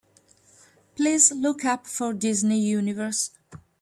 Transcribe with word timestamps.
Please 0.95 1.31
look 1.31 1.63
up 1.63 1.85
for 1.85 2.11
Disney 2.11 2.59
Universe. 2.59 3.29